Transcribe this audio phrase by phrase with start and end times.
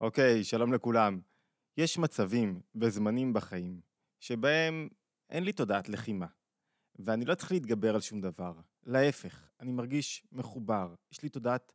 [0.00, 1.20] אוקיי, שלום לכולם.
[1.76, 3.80] יש מצבים וזמנים בחיים
[4.20, 4.88] שבהם
[5.30, 6.26] אין לי תודעת לחימה,
[6.98, 8.52] ואני לא צריך להתגבר על שום דבר.
[8.86, 11.72] להפך, אני מרגיש מחובר, יש לי תודעת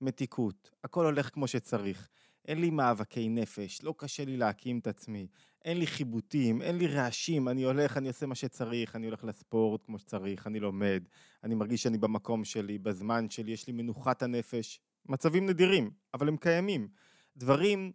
[0.00, 2.08] מתיקות, הכל הולך כמו שצריך.
[2.48, 5.26] אין לי מאבקי נפש, לא קשה לי להקים את עצמי,
[5.64, 9.84] אין לי חיבוטים, אין לי רעשים, אני הולך, אני עושה מה שצריך, אני הולך לספורט
[9.84, 11.08] כמו שצריך, אני לומד,
[11.44, 14.80] אני מרגיש שאני במקום שלי, בזמן שלי, יש לי מנוחת הנפש.
[15.06, 16.88] מצבים נדירים, אבל הם קיימים.
[17.36, 17.92] דברים,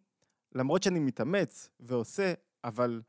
[0.56, 3.02] למרות שאני מתאמץ ועושה, אבל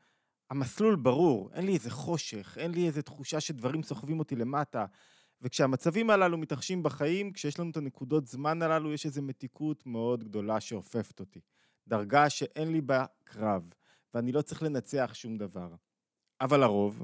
[0.49, 4.85] המסלול ברור, אין לי איזה חושך, אין לי איזה תחושה שדברים סוחבים אותי למטה.
[5.41, 10.59] וכשהמצבים הללו מתרחשים בחיים, כשיש לנו את הנקודות זמן הללו, יש איזו מתיקות מאוד גדולה
[10.59, 11.39] שאופפת אותי.
[11.87, 13.63] דרגה שאין לי בה קרב,
[14.13, 15.75] ואני לא צריך לנצח שום דבר.
[16.41, 17.03] אבל לרוב,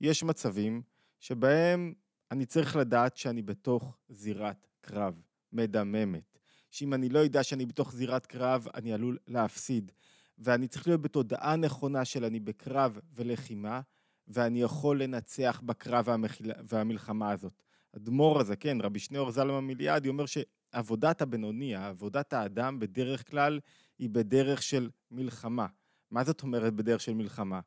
[0.00, 0.82] יש מצבים
[1.18, 1.94] שבהם
[2.30, 6.29] אני צריך לדעת שאני בתוך זירת קרב, מדממת.
[6.70, 9.92] שאם אני לא אדע שאני בתוך זירת קרב, אני עלול להפסיד.
[10.38, 13.80] ואני צריך להיות בתודעה נכונה של אני בקרב ולחימה,
[14.28, 16.52] ואני יכול לנצח בקרב והמחיל...
[16.68, 17.62] והמלחמה הזאת.
[17.96, 23.60] אדמו"ר הזה, כן, רבי שניאור זלמה מיליאדי, אומר שעבודת הבינוני, עבודת האדם בדרך כלל
[23.98, 25.66] היא בדרך של מלחמה.
[26.10, 27.60] מה זאת אומרת בדרך של מלחמה?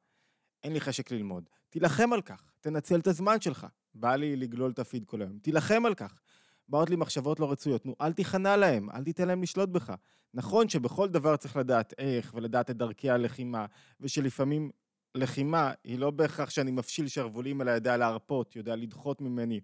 [0.63, 1.49] אין לי חשק ללמוד.
[1.69, 3.67] תילחם על כך, תנצל את הזמן שלך.
[3.95, 5.39] בא לי לגלול את הפיד כל היום.
[5.39, 6.21] תילחם על כך.
[6.69, 7.85] באות לי מחשבות לא רצויות.
[7.85, 9.93] נו, אל תיכנע להם, אל תיתן להם לשלוט בך.
[10.33, 13.65] נכון שבכל דבר צריך לדעת איך, ולדעת את דרכי הלחימה,
[13.99, 14.71] ושלפעמים
[15.15, 19.59] לחימה היא לא בהכרח שאני מפשיל שרוולים, אלא יודע להרפות, יודע לדחות ממני,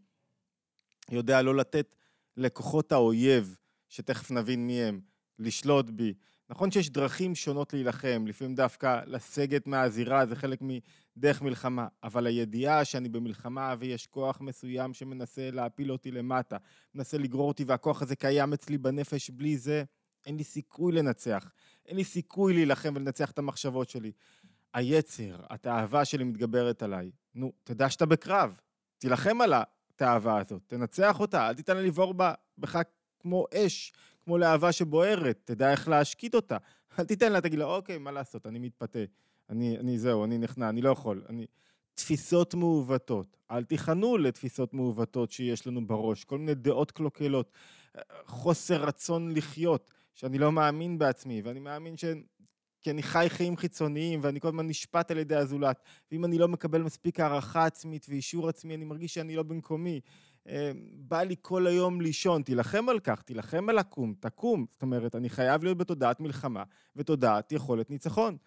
[1.11, 1.95] יודע לא לתת
[2.37, 3.57] לכוחות האויב,
[3.89, 5.01] שתכף נבין מי הם,
[5.39, 6.13] לשלוט בי.
[6.51, 12.85] נכון שיש דרכים שונות להילחם, לפעמים דווקא לסגת מהזירה זה חלק מדרך מלחמה, אבל הידיעה
[12.85, 16.57] שאני במלחמה ויש כוח מסוים שמנסה להפיל אותי למטה,
[16.95, 19.83] מנסה לגרור אותי והכוח הזה קיים אצלי בנפש, בלי זה
[20.25, 21.51] אין לי סיכוי לנצח,
[21.85, 24.11] אין לי סיכוי להילחם ולנצח את המחשבות שלי.
[24.73, 27.11] היצר, התאווה שלי מתגברת עליי.
[27.35, 28.59] נו, תדע שאתה בקרב,
[28.97, 32.13] תילחם על התאווה הזאת, תנצח אותה, אל תיתן לה לבעור
[32.57, 32.77] בך
[33.19, 33.93] כמו אש,
[34.29, 36.57] כמו להבה שבוערת, תדע איך להשקיט אותה.
[36.99, 38.99] אל תיתן לה, תגיד לה, אוקיי, מה לעשות, אני מתפתה.
[39.49, 41.23] אני, אני זהו, אני נכנע, אני לא יכול.
[41.29, 41.45] אני...
[41.93, 43.37] תפיסות מעוותות.
[43.51, 47.51] אל תיכנעו לתפיסות מעוותות שיש לנו בראש, כל מיני דעות קלוקלות,
[48.25, 52.05] חוסר רצון לחיות, שאני לא מאמין בעצמי, ואני מאמין ש...
[52.81, 56.47] כי אני חי חיים חיצוניים, ואני כל הזמן נשפט על ידי הזולת, ואם אני לא
[56.47, 59.99] מקבל מספיק הערכה עצמית ואישור עצמי, אני מרגיש שאני לא במקומי.
[60.47, 64.65] אה, בא לי כל היום לישון, תילחם על כך, תילחם על לקום, תקום.
[64.71, 66.63] זאת אומרת, אני חייב להיות בתודעת מלחמה
[66.95, 68.37] ותודעת יכולת ניצחון.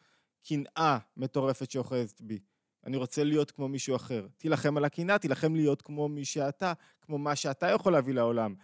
[0.48, 2.38] קנאה מטורפת שאוחזת בי.
[2.86, 4.26] אני רוצה להיות כמו מישהו אחר.
[4.36, 8.54] תילחם על הקנאה, תילחם להיות כמו מי שאתה, כמו מה שאתה יכול להביא לעולם.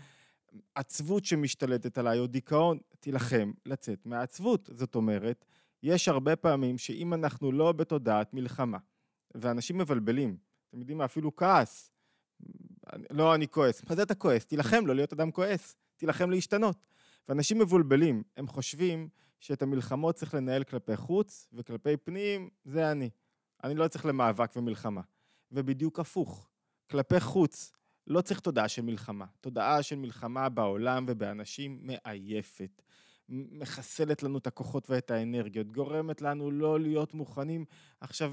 [0.75, 4.71] עצבות שמשתלטת עליי, או דיכאון, תילחם לצאת מהעצבות.
[4.73, 5.45] זאת אומרת,
[5.83, 8.79] יש הרבה פעמים שאם אנחנו לא בתודעת מלחמה,
[9.35, 10.37] ואנשים מבלבלים,
[10.69, 11.91] אתם יודעים מה, אפילו כעס,
[13.11, 13.83] לא, אני כועס.
[13.89, 14.47] מה זה אתה כועס?
[14.47, 16.87] תילחם לא להיות אדם כועס, תילחם להשתנות.
[17.29, 19.09] ואנשים מבולבלים, הם חושבים
[19.41, 23.11] שאת המלחמות צריך לנהל כלפי חוץ, וכלפי פנים, זה אני.
[23.65, 25.01] אני לא צריך למאבק ומלחמה.
[25.53, 26.49] ובדיוק הפוך,
[26.91, 27.73] כלפי חוץ,
[28.07, 29.27] לא צריך תודעה של מלחמה.
[29.41, 32.83] תודעה של מלחמה בעולם ובאנשים מעייפת.
[33.29, 37.65] מחסלת לנו את הכוחות ואת האנרגיות, גורמת לנו לא להיות מוכנים
[38.01, 38.33] עכשיו,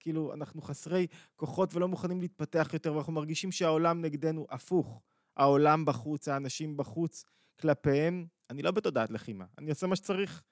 [0.00, 1.06] כאילו, אנחנו חסרי
[1.36, 5.00] כוחות ולא מוכנים להתפתח יותר, ואנחנו מרגישים שהעולם נגדנו הפוך.
[5.36, 7.24] העולם בחוץ, האנשים בחוץ,
[7.60, 10.42] כלפיהם, אני לא בתודעת לחימה, אני עושה מה שצריך.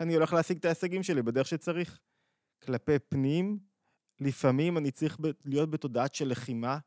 [0.00, 2.00] אני הולך להשיג את ההישגים שלי בדרך שצריך.
[2.62, 3.58] כלפי פנים,
[4.20, 6.78] לפעמים אני צריך להיות בתודעת של לחימה.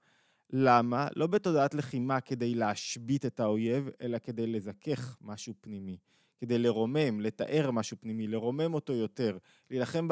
[0.50, 1.08] למה?
[1.16, 5.98] לא בתודעת לחימה כדי להשבית את האויב, אלא כדי לזכך משהו פנימי.
[6.40, 9.38] כדי לרומם, לתאר משהו פנימי, לרומם אותו יותר,
[9.70, 10.08] להילחם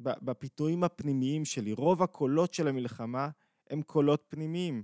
[0.00, 1.72] בפיתויים הפנימיים שלי.
[1.72, 3.28] רוב הקולות של המלחמה
[3.70, 4.82] הם קולות פנימיים.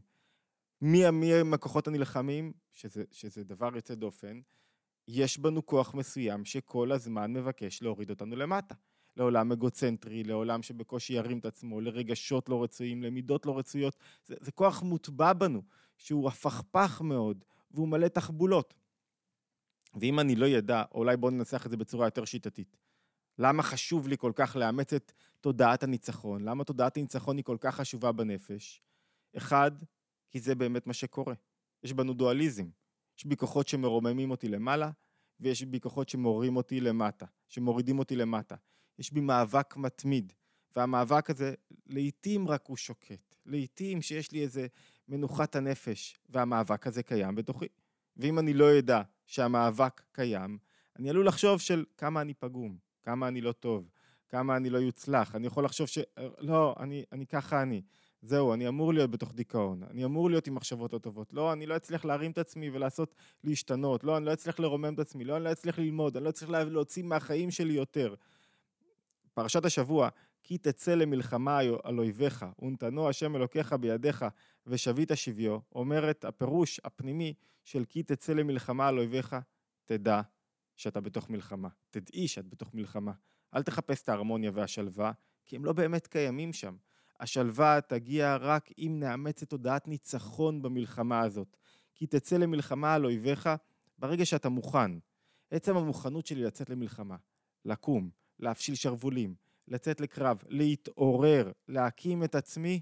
[0.81, 4.41] מי, מי הם הכוחות הנלחמים, שזה, שזה דבר יוצא דופן,
[5.09, 8.75] יש בנו כוח מסוים שכל הזמן מבקש להוריד אותנו למטה.
[9.17, 13.97] לעולם אגוצנטרי, לעולם שבקושי ירים את עצמו, לרגשות לא רצויים, למידות לא רצויות.
[14.25, 15.63] זה, זה כוח מוטבע בנו,
[15.97, 18.75] שהוא הפכפך מאוד, והוא מלא תחבולות.
[19.95, 22.77] ואם אני לא ידע, אולי בואו ננסח את זה בצורה יותר שיטתית.
[23.39, 26.45] למה חשוב לי כל כך לאמץ את תודעת הניצחון?
[26.45, 28.83] למה תודעת הניצחון היא כל כך חשובה בנפש?
[29.37, 29.73] אחד,
[30.31, 31.35] כי זה באמת מה שקורה.
[31.83, 32.69] יש בנו דואליזם.
[33.19, 34.91] יש בי כוחות שמרוממים אותי למעלה,
[35.41, 38.57] ויש בי כוחות שמורים אותי למטה, שמורידים אותי למטה.
[38.99, 40.33] יש בי מאבק מתמיד,
[40.77, 41.55] והמאבק הזה,
[41.87, 43.35] לעתים רק הוא שוקט.
[43.47, 44.67] לעתים שיש לי איזה
[45.09, 47.67] מנוחת הנפש, והמאבק הזה קיים בתוכי.
[48.17, 50.59] ואם אני לא אדע שהמאבק קיים,
[50.99, 53.89] אני עלול לחשוב של כמה אני פגום, כמה אני לא טוב,
[54.29, 55.35] כמה אני לא יוצלח.
[55.35, 55.99] אני יכול לחשוב ש...
[56.39, 57.83] לא, אני, אני ככה אני.
[58.23, 61.33] זהו, אני אמור להיות בתוך דיכאון, אני אמור להיות עם מחשבות לא טובות.
[61.33, 63.15] לא, אני לא אצליח להרים את עצמי ולעשות,
[63.45, 64.05] להשתנות.
[64.05, 65.25] לא, אני לא אצליח לרומם את עצמי.
[65.25, 66.17] לא, אני לא אצליח ללמוד.
[66.17, 68.15] אני לא אצליח להוציא מהחיים שלי יותר.
[69.35, 70.09] פרשת השבוע,
[70.43, 74.25] כי תצא למלחמה על אויביך, ונתנו השם אלוקיך בידיך,
[74.67, 77.35] ושבית שביו, אומרת הפירוש הפנימי
[77.65, 79.37] של כי תצא למלחמה על אויביך,
[79.85, 80.21] תדע
[80.77, 81.69] שאתה בתוך מלחמה.
[81.91, 83.13] תדעי שאת בתוך מלחמה.
[83.55, 85.13] אל תחפש את ההרמוניה והשלווה,
[85.47, 86.77] כי הם לא באמת קיימים שם.
[87.21, 91.57] השלווה תגיע רק אם נאמץ את תודעת ניצחון במלחמה הזאת.
[91.95, 93.49] כי תצא למלחמה על אויביך
[93.99, 94.91] ברגע שאתה מוכן.
[95.51, 97.17] עצם המוכנות שלי לצאת למלחמה,
[97.65, 99.35] לקום, להפשיל שרוולים,
[99.69, 102.81] לצאת לקרב, להתעורר, להקים את עצמי,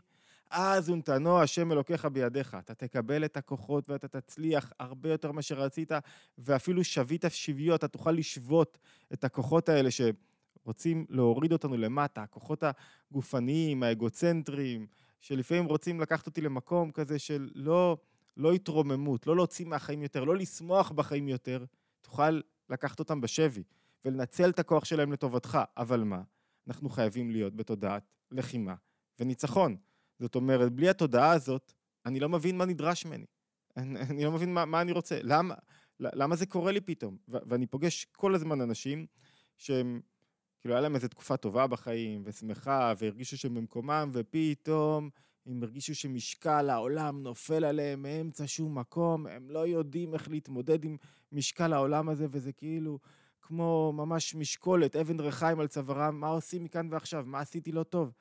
[0.50, 2.56] אז ונתנו השם אלוקיך בידיך.
[2.58, 5.92] אתה תקבל את הכוחות ואתה תצליח הרבה יותר ממה שרצית,
[6.38, 8.78] ואפילו שבית שביו, אתה תוכל לשבות
[9.12, 12.62] את הכוחות האלה שרוצים להוריד אותנו למטה, הכוחות
[13.10, 14.86] הגופניים, האגוצנטריים,
[15.20, 17.96] שלפעמים רוצים לקחת אותי למקום כזה של לא,
[18.36, 21.64] לא התרוממות, לא להוציא מהחיים יותר, לא לשמוח בחיים יותר,
[22.02, 22.40] תוכל
[22.70, 23.62] לקחת אותם בשבי
[24.04, 25.58] ולנצל את הכוח שלהם לטובתך.
[25.76, 26.22] אבל מה?
[26.70, 28.74] אנחנו חייבים להיות בתודעת לחימה
[29.18, 29.76] וניצחון.
[30.18, 31.72] זאת אומרת, בלי התודעה הזאת,
[32.06, 33.26] אני לא מבין מה נדרש ממני.
[33.76, 35.18] אני, אני לא מבין מה, מה אני רוצה.
[35.22, 35.54] למה,
[36.00, 37.16] למה זה קורה לי פתאום?
[37.28, 39.06] ו- ואני פוגש כל הזמן אנשים
[39.56, 40.00] שהם,
[40.60, 45.10] כאילו, היה להם איזו תקופה טובה בחיים, ושמחה, והרגישו שהם במקומם, ופתאום
[45.46, 50.96] הם הרגישו שמשקל העולם נופל עליהם מאמצע שום מקום, הם לא יודעים איך להתמודד עם
[51.32, 52.98] משקל העולם הזה, וזה כאילו
[53.42, 57.24] כמו ממש משקולת, אבן ריחיים על צווארם, מה עושים מכאן ועכשיו?
[57.26, 58.12] מה עשיתי לא טוב?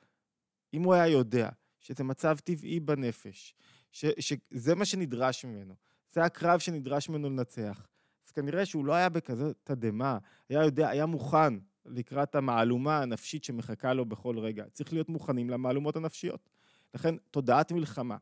[0.74, 1.48] אם הוא היה יודע
[1.80, 3.54] שזה מצב טבעי בנפש,
[3.92, 5.74] ש, שזה מה שנדרש ממנו,
[6.12, 7.86] זה הקרב שנדרש ממנו לנצח,
[8.26, 10.18] אז כנראה שהוא לא היה בכזאת תדהמה,
[10.48, 11.54] היה יודע, היה מוכן
[11.86, 14.64] לקראת המהלומה הנפשית שמחכה לו בכל רגע.
[14.72, 16.48] צריך להיות מוכנים למהלומות הנפשיות.
[16.94, 18.16] לכן, תודעת מלחמה,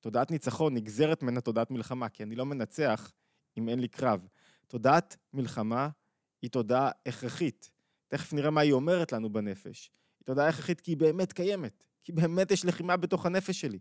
[0.00, 3.12] תודעת ניצחון נגזרת ממנה תודעת מלחמה, כי אני לא מנצח
[3.58, 4.28] אם אין לי קרב.
[4.66, 5.88] תודעת מלחמה
[6.42, 7.70] היא תודעה הכרחית.
[8.08, 9.90] תכף נראה מה היא אומרת לנו בנפש.
[10.18, 13.78] היא תודעה הכרחית כי היא באמת קיימת, כי באמת יש לחימה בתוך הנפש שלי.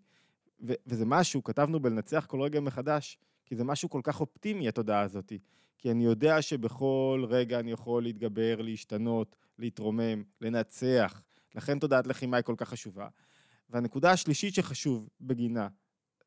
[0.67, 5.01] ו- וזה משהו, כתבנו בלנצח כל רגע מחדש, כי זה משהו כל כך אופטימי, התודעה
[5.01, 5.33] הזאת.
[5.77, 11.21] כי אני יודע שבכל רגע אני יכול להתגבר, להשתנות, להתרומם, לנצח.
[11.55, 13.07] לכן תודעת לחימה היא כל כך חשובה.
[13.69, 15.67] והנקודה השלישית שחשוב בגינה,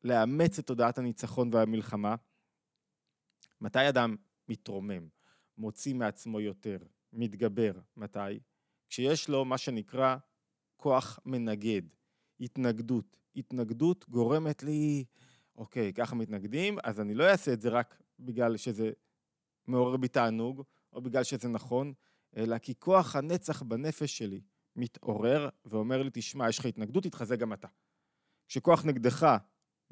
[0.03, 2.15] לאמץ את תודעת הניצחון והמלחמה,
[3.61, 4.15] מתי אדם
[4.49, 5.07] מתרומם,
[5.57, 6.77] מוציא מעצמו יותר,
[7.13, 7.71] מתגבר.
[7.97, 8.39] מתי?
[8.89, 10.17] כשיש לו מה שנקרא
[10.77, 11.81] כוח מנגד,
[12.39, 13.17] התנגדות.
[13.35, 15.05] התנגדות גורמת לי,
[15.55, 18.91] אוקיי, ככה מתנגדים, אז אני לא אעשה את זה רק בגלל שזה
[19.67, 20.63] מעורר בי תענוג,
[20.93, 21.93] או בגלל שזה נכון,
[22.37, 24.41] אלא כי כוח הנצח בנפש שלי
[24.75, 27.67] מתעורר ואומר לי, תשמע, יש לך התנגדות, תתחזק גם אתה.
[28.47, 29.37] כשכוח נגדך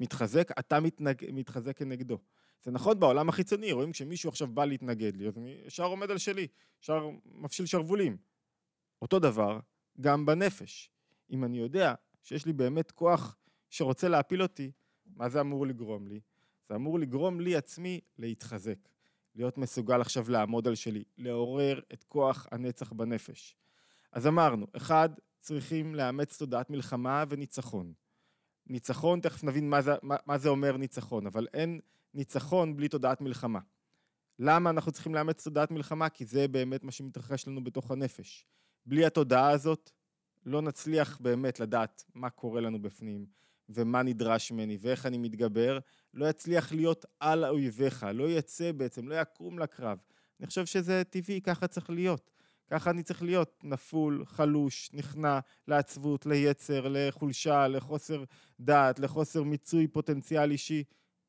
[0.00, 1.24] מתחזק, אתה מתנג...
[1.32, 2.18] מתחזק כנגדו.
[2.62, 6.18] זה נכון בעולם החיצוני, רואים כשמישהו עכשיו בא להתנגד לי, אז אני ישר עומד על
[6.18, 6.46] שלי,
[6.82, 8.16] ישר מפשיל שרוולים.
[9.02, 9.60] אותו דבר
[10.00, 10.90] גם בנפש.
[11.30, 13.36] אם אני יודע שיש לי באמת כוח
[13.70, 14.70] שרוצה להפיל אותי,
[15.06, 16.20] מה זה אמור לגרום לי?
[16.68, 18.78] זה אמור לגרום לי עצמי להתחזק,
[19.34, 23.56] להיות מסוגל עכשיו לעמוד על שלי, לעורר את כוח הנצח בנפש.
[24.12, 25.08] אז אמרנו, אחד,
[25.40, 27.92] צריכים לאמץ תודעת מלחמה וניצחון.
[28.68, 31.80] ניצחון, תכף נבין מה זה, מה, מה זה אומר ניצחון, אבל אין
[32.14, 33.60] ניצחון בלי תודעת מלחמה.
[34.38, 36.08] למה אנחנו צריכים לאמץ תודעת מלחמה?
[36.08, 38.46] כי זה באמת מה שמתרחש לנו בתוך הנפש.
[38.86, 39.90] בלי התודעה הזאת,
[40.46, 43.26] לא נצליח באמת לדעת מה קורה לנו בפנים,
[43.68, 45.78] ומה נדרש ממני, ואיך אני מתגבר,
[46.14, 49.98] לא יצליח להיות על אויביך, לא יצא בעצם, לא יקום לקרב.
[50.40, 52.30] אני חושב שזה טבעי, ככה צריך להיות.
[52.70, 58.24] ככה אני צריך להיות נפול, חלוש, נכנע לעצבות, ליצר, לחולשה, לחוסר
[58.60, 60.84] דעת, לחוסר מיצוי פוטנציאל אישי.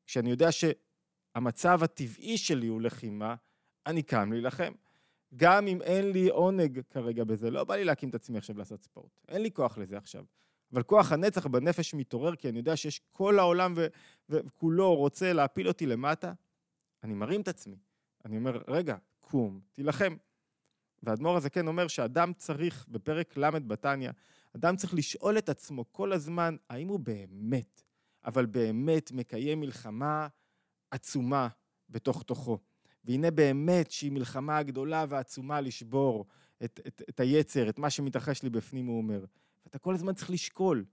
[0.06, 3.34] כשאני יודע שהמצב הטבעי שלי הוא לחימה,
[3.86, 4.72] אני קם להילחם.
[5.36, 8.82] גם אם אין לי עונג כרגע בזה, לא בא לי להקים את עצמי עכשיו לעשות
[8.82, 9.10] ספורט.
[9.28, 10.24] אין לי כוח לזה עכשיו.
[10.72, 13.74] אבל כוח הנצח בנפש מתעורר, כי אני יודע שיש כל העולם
[14.28, 16.32] וכולו רוצה להפיל אותי למטה.
[17.04, 17.76] אני מרים את עצמי.
[18.24, 20.16] אני אומר, רגע, קום, תילחם.
[21.02, 24.10] והאדמו"ר הזה כן אומר שאדם צריך, בפרק ל' בתניא,
[24.56, 27.82] אדם צריך לשאול את עצמו כל הזמן, האם הוא באמת,
[28.24, 30.28] אבל באמת מקיים מלחמה
[30.90, 31.48] עצומה
[31.88, 32.58] בתוך תוכו.
[33.04, 36.26] והנה באמת שהיא מלחמה גדולה ועצומה לשבור
[36.64, 39.24] את, את, את היצר, את מה שמתרחש לי בפנים, הוא אומר.
[39.64, 40.84] ואתה כל הזמן צריך לשקול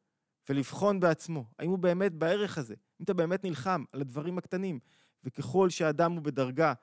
[0.50, 4.80] ולבחון בעצמו, האם הוא באמת בערך הזה, אם אתה באמת נלחם על הדברים הקטנים.
[5.24, 6.74] וככל שאדם הוא בדרגה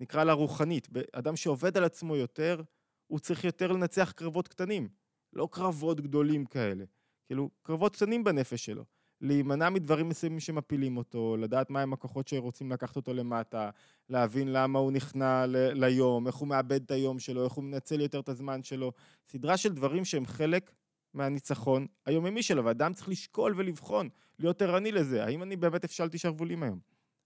[0.00, 0.88] נקרא לה רוחנית.
[1.12, 2.62] אדם שעובד על עצמו יותר,
[3.06, 4.88] הוא צריך יותר לנצח קרבות קטנים,
[5.32, 6.84] לא קרבות גדולים כאלה.
[7.26, 8.84] כאילו, קרבות קטנים בנפש שלו.
[9.20, 13.70] להימנע מדברים מסוימים שמפילים אותו, לדעת מהם הכוחות שרוצים לקחת אותו למטה,
[14.08, 18.00] להבין למה הוא נכנע ל- ליום, איך הוא מאבד את היום שלו, איך הוא מנצל
[18.00, 18.92] יותר את הזמן שלו.
[19.28, 20.72] סדרה של דברים שהם חלק
[21.14, 25.24] מהניצחון היומיומי שלו, ואדם צריך לשקול ולבחון, להיות ערני לזה.
[25.24, 26.78] האם אני באמת הפשלתי שרוולים היום?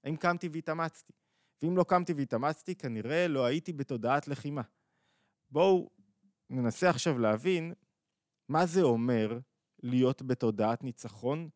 [0.05, 1.12] האם קמתי והתאמצתי?
[1.62, 4.62] ואם לא קמתי והתאמצתי, כנראה לא הייתי בתודעת לחימה.
[5.50, 5.90] בואו
[6.50, 7.73] ננסה עכשיו להבין
[8.49, 9.38] מה זה אומר
[9.83, 11.49] להיות בתודעת ניצחון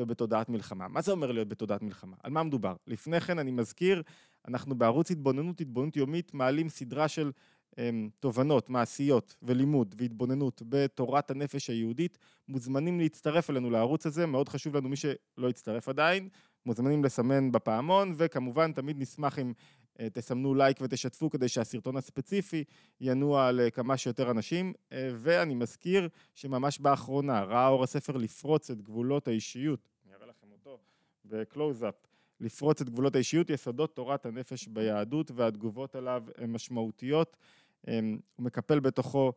[0.00, 0.88] ובתודעת מלחמה.
[0.88, 2.16] מה זה אומר להיות בתודעת מלחמה?
[2.22, 2.76] על מה מדובר?
[2.86, 4.02] לפני כן אני מזכיר,
[4.48, 7.32] אנחנו בערוץ התבוננות, התבוננות יומית, מעלים סדרה של
[7.76, 12.18] הם, תובנות מעשיות ולימוד והתבוננות בתורת הנפש היהודית.
[12.48, 16.28] מוזמנים להצטרף אלינו לערוץ הזה, מאוד חשוב לנו מי שלא הצטרף עדיין,
[16.66, 19.52] מוזמנים לסמן בפעמון, וכמובן תמיד נשמח אם
[20.00, 22.64] אה, תסמנו לייק ותשתפו כדי שהסרטון הספציפי
[23.00, 24.72] ינוע לכמה שיותר אנשים.
[24.92, 30.52] אה, ואני מזכיר שממש באחרונה ראה אור הספר לפרוץ את גבולות האישיות, אני אראה לכם
[30.52, 30.78] אותו
[31.24, 31.94] בקלוז-אפ,
[32.40, 37.36] לפרוץ את גבולות האישיות, יסודות תורת הנפש ביהדות והתגובות עליו הן משמעותיות.
[37.86, 37.94] הוא
[38.38, 39.32] מקפל בתוכו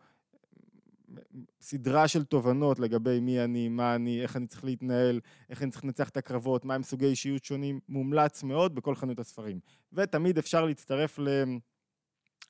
[1.61, 5.83] סדרה של תובנות לגבי מי אני, מה אני, איך אני צריך להתנהל, איך אני צריך
[5.83, 9.59] לנצח את הקרבות, מהם סוגי אישיות שונים, מומלץ מאוד בכל חנות הספרים.
[9.93, 11.19] ותמיד אפשר להצטרף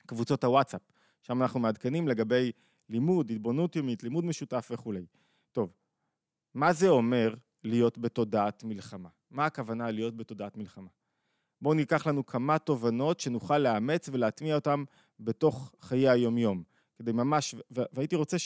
[0.05, 0.81] לקבוצות הוואטסאפ,
[1.21, 2.51] שם אנחנו מעדכנים לגבי
[2.89, 5.05] לימוד, התבוננות יומית, לימוד משותף וכולי.
[5.51, 5.73] טוב,
[6.53, 9.09] מה זה אומר להיות בתודעת מלחמה?
[9.31, 10.89] מה הכוונה להיות בתודעת מלחמה?
[11.61, 14.83] בואו ניקח לנו כמה תובנות שנוכל לאמץ ולהטמיע אותן
[15.19, 16.63] בתוך חיי היומיום.
[16.99, 18.37] כדי ממש, והייתי רוצה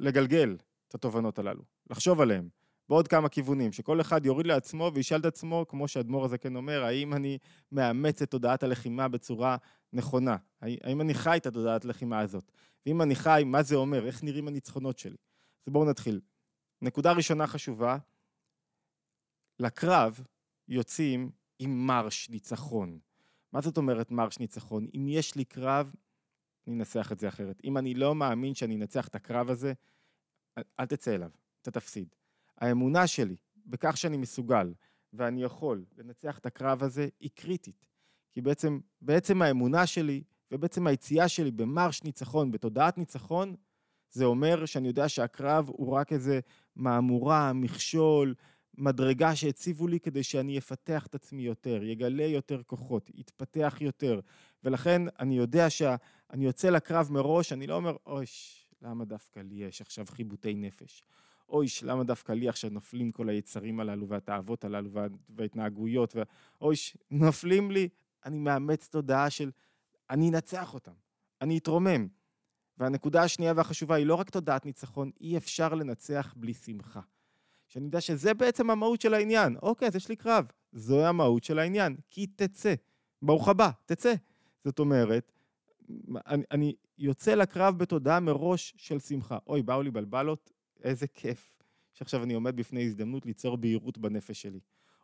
[0.00, 0.56] לגלגל
[0.88, 2.48] את התובנות הללו, לחשוב עליהן,
[2.88, 6.84] בעוד כמה כיוונים, שכל אחד יוריד לעצמו וישאל את עצמו, כמו שאדמו"ר הזה כן אומר,
[6.84, 7.38] האם אני
[7.72, 9.56] מאמץ את תודעת הלחימה בצורה
[9.92, 10.36] נכונה?
[10.60, 12.52] האם אני חי את התודעת הלחימה הזאת?
[12.86, 14.06] ואם אני חי, מה זה אומר?
[14.06, 15.16] איך נראים הניצחונות שלי?
[15.66, 16.20] אז בואו נתחיל.
[16.82, 17.98] נקודה ראשונה חשובה,
[19.58, 20.20] לקרב
[20.68, 22.98] יוצאים עם מרש ניצחון.
[23.52, 24.86] מה זאת אומרת מרש ניצחון?
[24.94, 25.94] אם יש לי קרב,
[26.66, 27.60] אני אנסח את זה אחרת.
[27.64, 29.72] אם אני לא מאמין שאני אנצח את הקרב הזה,
[30.80, 31.30] אל תצא אליו,
[31.62, 32.14] אתה תפסיד.
[32.58, 33.36] האמונה שלי
[33.66, 34.74] בכך שאני מסוגל
[35.12, 37.86] ואני יכול לנצח את הקרב הזה היא קריטית.
[38.32, 43.54] כי בעצם, בעצם האמונה שלי ובעצם היציאה שלי במרש ניצחון, בתודעת ניצחון,
[44.10, 46.40] זה אומר שאני יודע שהקרב הוא רק איזה
[46.76, 48.34] מהמורה, מכשול,
[48.78, 54.20] מדרגה שהציבו לי כדי שאני אפתח את עצמי יותר, יגלה יותר כוחות, יתפתח יותר.
[54.64, 59.80] ולכן אני יודע שאני יוצא לקרב מראש, אני לא אומר, אויש, למה דווקא לי יש
[59.80, 61.02] עכשיו חיבוטי נפש?
[61.48, 65.06] אויש, למה דווקא לי עכשיו נופלים כל היצרים הללו והתאוות הללו וה...
[65.28, 66.16] וההתנהגויות?
[66.16, 66.22] וה...
[66.60, 67.88] אויש, נופלים לי,
[68.24, 69.50] אני מאמץ תודעה של
[70.10, 70.92] אני אנצח אותם,
[71.40, 72.08] אני אתרומם.
[72.78, 77.00] והנקודה השנייה והחשובה היא לא רק תודעת ניצחון, אי אפשר לנצח בלי שמחה.
[77.70, 79.56] שאני יודע שזה בעצם המהות של העניין.
[79.62, 80.44] אוקיי, אז יש לי קרב.
[80.72, 82.74] זוהי המהות של העניין, כי תצא.
[83.22, 84.14] ברוך הבא, תצא.
[84.64, 85.32] זאת אומרת,
[86.26, 89.38] אני, אני יוצא לקרב בתודעה מראש של שמחה.
[89.46, 91.52] אוי, באו לי בלבלות, איזה כיף
[91.92, 94.60] שעכשיו אני עומד בפני הזדמנות ליצור בהירות בנפש שלי.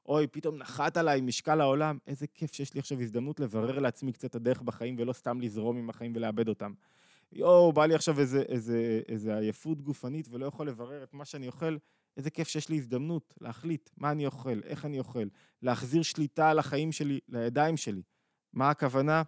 [0.07, 4.35] אוי, פתאום נחת עליי משקל העולם, איזה כיף שיש לי עכשיו הזדמנות לברר לעצמי קצת
[4.35, 6.73] הדרך בחיים ולא סתם לזרום עם החיים ולאבד אותם.
[7.33, 11.47] יואו, בא לי עכשיו איזה, איזה, איזה עייפות גופנית ולא יכול לברר את מה שאני
[11.47, 11.77] אוכל,
[12.17, 15.27] איזה כיף שיש לי הזדמנות להחליט מה אני אוכל, איך אני אוכל,
[15.63, 18.03] להחזיר שליטה על החיים שלי לידיים שלי.
[18.53, 19.23] מה הכוונה?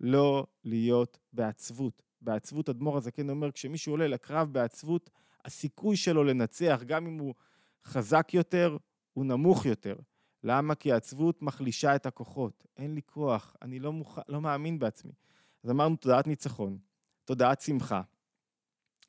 [0.00, 2.02] לא להיות בעצבות.
[2.20, 5.10] בעצבות, אדמו"ר הזקן אומר, כשמישהו עולה לקרב בעצבות,
[5.44, 7.34] הסיכוי שלו לנצח, גם אם הוא
[7.84, 8.76] חזק יותר,
[9.12, 9.96] הוא נמוך יותר.
[10.44, 10.74] למה?
[10.74, 12.66] כי העצבות מחלישה את הכוחות.
[12.76, 14.18] אין לי כוח, אני לא, מוכ...
[14.28, 15.12] לא מאמין בעצמי.
[15.64, 16.78] אז אמרנו תודעת ניצחון,
[17.24, 18.02] תודעת שמחה.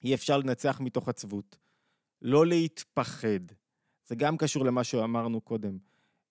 [0.04, 1.58] אי אפשר לנצח מתוך עצבות.
[2.24, 3.40] לא להתפחד.
[4.06, 5.78] זה גם קשור למה שאמרנו קודם.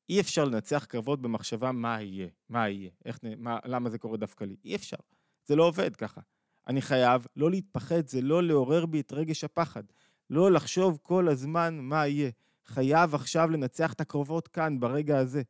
[0.09, 4.45] אי אפשר לנצח קרבות במחשבה מה יהיה, מה יהיה, איך, מה, למה זה קורה דווקא
[4.45, 4.57] לי.
[4.65, 4.97] אי אפשר.
[5.45, 6.21] זה לא עובד ככה.
[6.69, 9.83] אני חייב לא להתפחד, זה לא לעורר בי את רגש הפחד.
[10.31, 12.31] לא לחשוב כל הזמן מה יהיה.
[12.67, 15.43] חייב עכשיו לנצח את הקרבות כאן, ברגע הזה.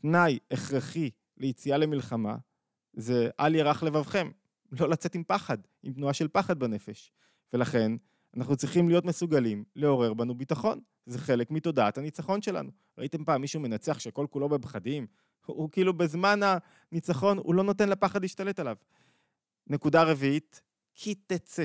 [0.00, 2.36] תנאי הכרחי ליציאה למלחמה
[2.92, 4.30] זה אל ירח לבבכם.
[4.72, 7.12] לא לצאת עם פחד, עם תנועה של פחד בנפש.
[7.52, 7.92] ולכן,
[8.36, 10.80] אנחנו צריכים להיות מסוגלים לעורר בנו ביטחון.
[11.06, 12.70] זה חלק מתודעת הניצחון שלנו.
[12.98, 15.06] ראיתם פעם מישהו מנצח שכל כולו בפחדים?
[15.46, 16.40] הוא, הוא כאילו בזמן
[16.92, 18.76] הניצחון, הוא לא נותן לפחד להשתלט עליו.
[19.66, 20.62] נקודה רביעית,
[20.94, 21.64] כי תצא.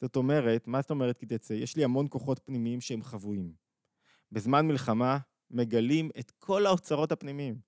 [0.00, 1.52] זאת אומרת, מה זאת אומרת כי תצא?
[1.54, 3.52] יש לי המון כוחות פנימיים שהם חבויים.
[4.32, 5.18] בזמן מלחמה
[5.50, 7.58] מגלים את כל האוצרות הפנימיים.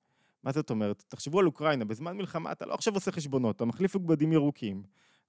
[0.42, 1.04] מה זאת אומרת?
[1.08, 4.82] תחשבו על אוקראינה, בזמן מלחמה אתה לא עכשיו עושה חשבונות, אתה מחליף לבגדים ירוקים.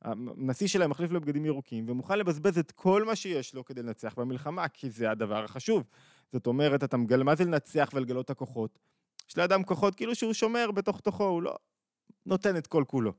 [0.05, 4.13] הנשיא שלהם מחליף לו בגדים ירוקים, ומוכן לבזבז את כל מה שיש לו כדי לנצח
[4.17, 5.83] במלחמה, כי זה הדבר החשוב.
[6.33, 8.79] זאת אומרת, אתה מגלה מה זה לנצח ולגלות את הכוחות.
[9.29, 11.55] יש לאדם כוחות כאילו שהוא שומר בתוך תוכו, הוא לא
[12.25, 13.13] נותן את כל כולו.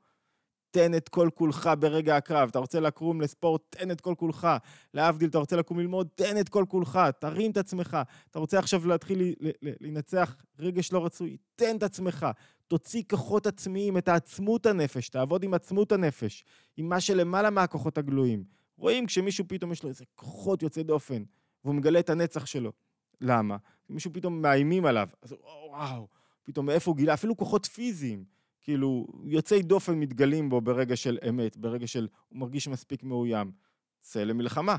[0.71, 2.49] תן את כל כולך ברגע הקרב.
[2.49, 4.49] אתה רוצה לקום לספורט, תן את כל כולך.
[4.95, 7.00] להבדיל, אתה רוצה לקום ללמוד, תן את כל כולך.
[7.19, 7.99] תרים את עצמך.
[8.31, 12.26] אתה רוצה עכשיו להתחיל לנצח רגש לא רצוי, תן את עצמך.
[12.68, 16.44] תוציא כוחות עצמיים, את העצמות הנפש, תעבוד עם עצמות הנפש,
[16.76, 18.44] עם מה שלמעלה מהכוחות הגלויים.
[18.76, 21.23] רואים כשמישהו פתאום יש לו איזה כוחות יוצא דופן,
[21.64, 22.73] והוא מגלה את הנצח שלו.
[23.20, 23.56] למה?
[23.88, 25.35] מישהו פתאום מאיימים עליו, אז
[25.68, 26.08] וואו,
[26.42, 27.14] פתאום מאיפה הוא גילה?
[27.14, 28.25] אפילו כוחות פיזיים.
[28.62, 33.52] כאילו, יוצאי דופן מתגלים בו ברגע של אמת, ברגע של הוא מרגיש מספיק מאוים.
[34.00, 34.76] צא למלחמה.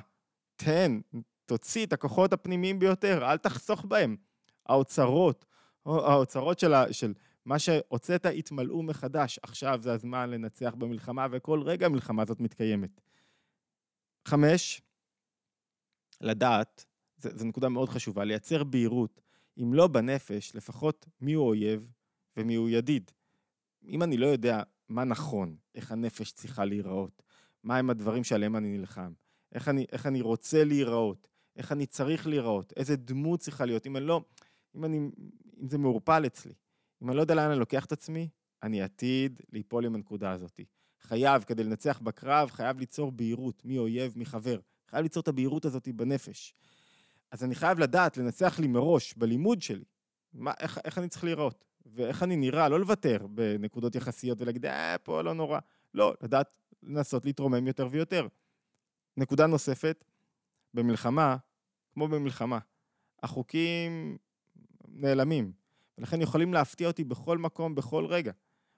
[0.56, 1.00] תן,
[1.46, 4.15] תוציא את הכוחות הפנימיים ביותר, אל תחסוך בהם.
[4.65, 5.46] האוצרות,
[5.86, 7.13] האוצרות של, ה, של
[7.48, 9.39] מה שהוצאת התמלאו מחדש.
[9.44, 13.01] עכשיו זה הזמן לנצח במלחמה, וכל רגע המלחמה הזאת מתקיימת.
[14.27, 14.82] חמש,
[16.22, 16.86] לדעת,
[17.18, 19.22] זו נקודה מאוד חשובה, לייצר בהירות,
[19.60, 21.92] אם לא בנפש, לפחות מיהו אויב
[22.38, 23.12] ומיהו ידיד.
[23.88, 27.22] אם אני לא יודע מה נכון, איך הנפש צריכה להיראות,
[27.63, 29.13] מהם הדברים שעליהם אני נלחם,
[29.51, 33.98] איך אני, איך אני רוצה להיראות, איך אני צריך להיראות, איזה דמות צריכה להיות, אם
[33.98, 34.22] אני לא,
[34.75, 34.98] אם, אני,
[35.62, 36.54] אם זה מעורפל אצלי,
[37.04, 38.30] אם אני לא יודע לאן אני לוקח את עצמי,
[38.63, 40.60] אני עתיד ליפול עם הנקודה הזאת.
[41.01, 44.60] חייב, כדי לנצח בקרב, חייב ליצור בהירות, מי אויב, מי חבר.
[44.89, 46.54] חייב ליצור את הבהירות הזאת בנפש.
[47.32, 49.84] אז אני חייב לדעת, לנצח לי מראש, בלימוד שלי,
[50.34, 51.66] מה, איך, איך אני צריך להיראות.
[51.86, 55.60] ואיך אני נראה, לא לוותר בנקודות יחסיות ולהגיד, אה, פה לא נורא.
[55.94, 56.50] לא, לדעת
[56.84, 58.27] לנסות להתרומם יותר ויותר.
[59.18, 60.06] נקודה נוספת,
[60.74, 61.38] במלחמה,
[61.94, 62.60] כמו במלחמה,
[63.24, 64.18] החוקים
[64.88, 65.51] נעלמים,
[65.98, 68.32] ולכן יכולים להפתיע אותי בכל מקום, בכל רגע.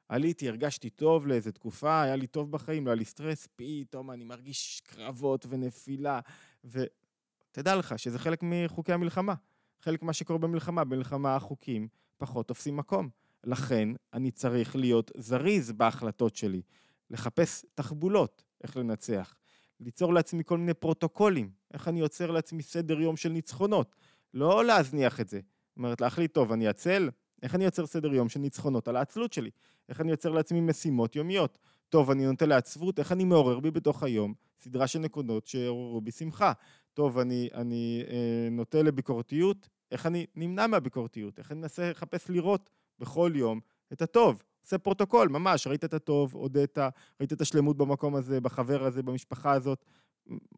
[0.10, 4.24] עליתי, הרגשתי טוב לאיזה תקופה, היה לי טוב בחיים, לא היה לי סטרס, פתאום אני
[4.24, 6.20] מרגיש קרבות ונפילה,
[6.64, 9.34] ותדע לך שזה חלק מחוקי המלחמה.
[9.82, 13.10] חלק ממה שקורה במלחמה, במלחמה החוקים פחות תופסים מקום.
[13.44, 16.62] לכן אני צריך להיות זריז בהחלטות שלי,
[17.10, 19.36] לחפש תחבולות, איך לנצח,
[19.80, 23.96] ליצור לעצמי כל מיני פרוטוקולים, איך אני יוצר לעצמי סדר יום של ניצחונות,
[24.34, 25.40] לא להזניח את זה.
[25.80, 27.10] אומרת, להחליט, טוב, אני עצל,
[27.44, 29.50] איך אני יוצר סדר יום של ניצחונות על העצלות שלי?
[29.90, 31.60] איך אני יוצר לעצמי משימות יומיות?
[31.90, 36.12] טוב, אני נוטה לעצבות, איך אני מעורר בי בתוך היום סדרה של נקודות שעוררו בי
[36.12, 36.54] שמחה?
[36.94, 42.70] טוב, אני, אני אה, נוטה לביקורתיות, איך אני נמנע מהביקורתיות, איך אני מנסה לחפש לראות
[43.00, 43.60] בכל יום
[43.94, 44.44] את הטוב.
[44.62, 46.78] עושה פרוטוקול, ממש, ראית את הטוב, הודית,
[47.20, 49.86] ראית את השלמות במקום הזה, בחבר הזה, במשפחה הזאת.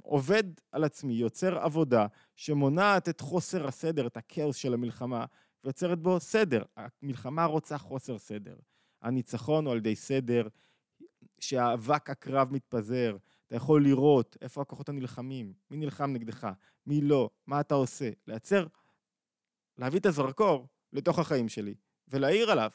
[0.01, 5.25] עובד על עצמי, יוצר עבודה שמונעת את חוסר הסדר, את הכאוס של המלחמה,
[5.63, 6.63] ויוצרת בו סדר.
[6.77, 8.55] המלחמה רוצה חוסר סדר.
[9.01, 10.47] הניצחון הוא על ידי סדר,
[11.39, 16.47] שהאבק הקרב מתפזר, אתה יכול לראות איפה הכוחות הנלחמים, מי נלחם נגדך,
[16.87, 18.09] מי לא, מה אתה עושה.
[18.27, 18.67] לייצר
[19.77, 21.75] להביא את הזרקור לתוך החיים שלי
[22.07, 22.69] ולהעיר עליו,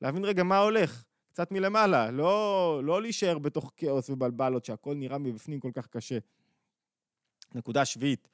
[0.00, 5.60] להבין רגע מה הולך, קצת מלמעלה, לא, לא להישאר בתוך כאוס ובלבלות שהכל נראה מבפנים
[5.60, 6.18] כל כך קשה.
[7.54, 8.28] נקודה שביעית,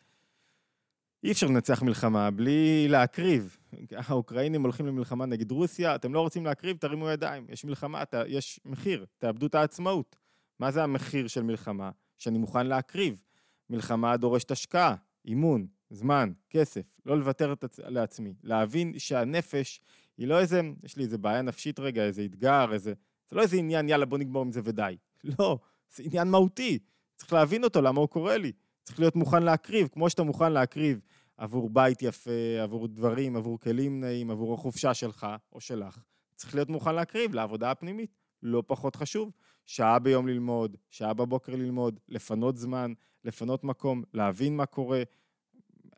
[1.24, 3.56] אי אפשר לנצח מלחמה בלי להקריב.
[3.92, 7.46] האוקראינים הולכים למלחמה נגד רוסיה, אתם לא רוצים להקריב, תרימו ידיים.
[7.48, 10.16] יש מלחמה, ת, יש מחיר, תאבדו את העצמאות.
[10.58, 11.90] מה זה המחיר של מלחמה?
[12.18, 13.22] שאני מוכן להקריב.
[13.70, 19.80] מלחמה דורשת השקעה, אימון, זמן, כסף, לא לוותר לעצמי, להבין שהנפש
[20.18, 22.94] היא לא איזה, יש לי איזה בעיה נפשית רגע, איזה אתגר, איזה...
[23.30, 24.96] זה לא איזה עניין, יאללה בוא נגמור עם זה ודי.
[25.38, 25.58] לא,
[25.94, 26.78] זה עניין מהותי,
[27.16, 28.52] צריך להבין אותו, למה הוא קורה לי.
[28.88, 31.00] צריך להיות מוכן להקריב, כמו שאתה מוכן להקריב
[31.36, 36.02] עבור בית יפה, עבור דברים, עבור כלים נעים, עבור החופשה שלך או שלך.
[36.34, 39.30] צריך להיות מוכן להקריב לעבודה הפנימית, לא פחות חשוב.
[39.66, 42.92] שעה ביום ללמוד, שעה בבוקר ללמוד, לפנות זמן,
[43.24, 45.02] לפנות מקום, להבין מה קורה,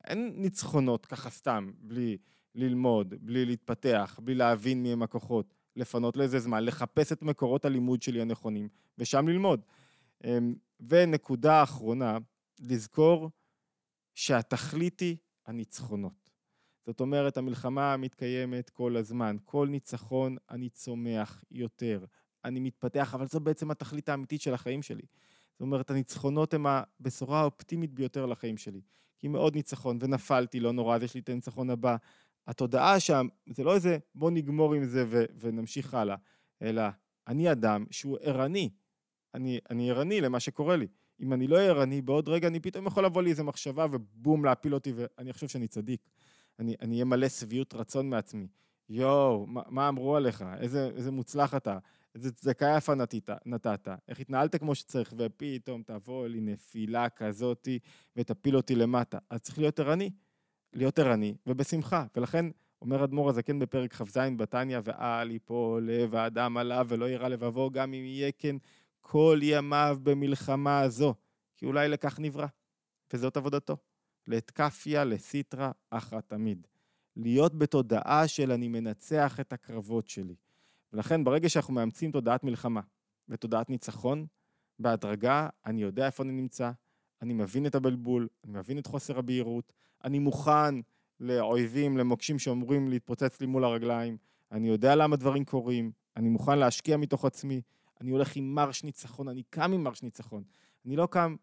[0.05, 2.17] אין ניצחונות ככה סתם, בלי
[2.55, 8.03] ללמוד, בלי להתפתח, בלי להבין מי הם הכוחות, לפנות לזה זמן, לחפש את מקורות הלימוד
[8.03, 9.61] שלי הנכונים, ושם ללמוד.
[10.25, 10.55] אמ,
[10.89, 12.19] ונקודה אחרונה,
[12.61, 13.31] לזכור
[14.15, 16.31] שהתכלית היא הניצחונות.
[16.87, 19.37] זאת אומרת, המלחמה מתקיימת כל הזמן.
[19.45, 22.05] כל ניצחון אני צומח יותר,
[22.45, 25.03] אני מתפתח, אבל זו בעצם התכלית האמיתית של החיים שלי.
[25.53, 28.81] זאת אומרת, הניצחונות הם הבשורה האופטימית ביותר לחיים שלי.
[29.19, 31.97] כי מאוד ניצחון, ונפלתי, לא נורא, אז יש לי את הניצחון הבא.
[32.47, 36.17] התודעה שם, זה לא איזה בוא נגמור עם זה ו- ונמשיך הלאה,
[36.63, 36.83] אלא
[37.27, 38.71] אני אדם שהוא ערני.
[39.35, 40.87] אני, אני ערני למה שקורה לי.
[41.21, 44.75] אם אני לא ערני, בעוד רגע אני פתאום יכול לבוא לי איזה מחשבה ובום, להפיל
[44.75, 46.01] אותי, ואני חושב שאני צדיק.
[46.59, 48.47] אני אהיה מלא שביעות רצון מעצמי.
[48.89, 50.45] יואו, מה, מה אמרו עליך?
[50.61, 51.79] איזה, איזה מוצלח אתה.
[52.15, 53.89] איזה צדקה יפה נתית, נתת.
[54.09, 57.79] איך התנהלת כמו שצריך, ופתאום תבוא לי נפילה כזאתי
[58.17, 59.19] ותפיל אותי למטה.
[59.31, 60.11] אז צריך להיות ערני.
[60.73, 62.05] להיות ערני ובשמחה.
[62.17, 62.47] ולכן
[62.83, 67.95] אומר אדמו"ר הזקן בפרק כ"ז בתניא, ואל יפול לב האדם עליו ולא יירא לבבו, גם
[67.95, 68.57] אם יהיה כן
[69.13, 71.15] כל ימיו במלחמה הזו,
[71.57, 72.47] כי אולי לכך נברא.
[73.13, 73.77] וזאת עבודתו.
[74.27, 76.67] לאתקפיה לסיטרא אחרא תמיד.
[77.17, 80.35] להיות בתודעה של אני מנצח את הקרבות שלי.
[80.93, 82.81] ולכן ברגע שאנחנו מאמצים תודעת מלחמה
[83.29, 84.27] ותודעת ניצחון,
[84.79, 86.71] בהדרגה אני יודע איפה אני נמצא,
[87.23, 89.73] אני מבין את הבלבול, אני מבין את חוסר הבהירות,
[90.05, 90.75] אני מוכן
[91.21, 94.17] לאויבים, למוקשים שאמורים להתפוצץ לי מול הרגליים,
[94.53, 97.61] אני יודע למה דברים קורים, אני מוכן להשקיע מתוך עצמי,
[98.01, 100.43] אני הולך עם מרש ניצחון, אני קם עם מרש ניצחון.
[100.87, 101.37] אני לא קם,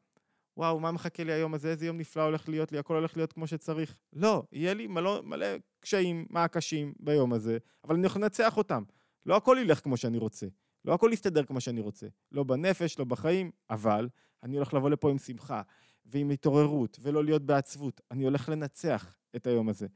[0.58, 3.34] וואו, מה מחכה לי היום הזה, איזה יום נפלא הולך להיות לי, הכל הולך להיות
[3.34, 3.96] כמו שצריך.
[4.14, 5.48] לא, יהיה לי מלא, מלא
[5.80, 8.84] קשיים, מה קשים ביום הזה, אבל אני הולך לנצח אותם.
[9.26, 10.48] לא הכל ילך כמו שאני רוצה,
[10.86, 12.08] לא הכל יסתדר כמו שאני רוצה.
[12.32, 14.10] לא בנפש, לא בחיים, אבל
[14.44, 15.62] אני הולך לבוא לפה עם שמחה
[16.06, 18.02] ועם התעוררות ולא להיות בעצבות.
[18.12, 19.88] אני הולך לנצח את היום הזה.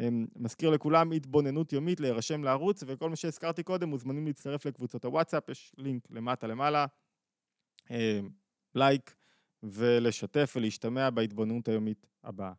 [0.00, 5.48] אמ, מזכיר לכולם התבוננות יומית, להירשם לערוץ, וכל מה שהזכרתי קודם מוזמנים להצטרף לקבוצות הוואטסאפ,
[5.48, 6.86] יש לינק למטה למעלה,
[7.90, 8.28] אמ,
[8.74, 9.16] לייק,
[9.62, 12.52] ולשתף ולהשתמע בהתבוננות היומית הבאה.